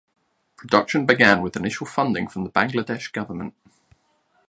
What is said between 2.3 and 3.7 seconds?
the Bangladesh Government.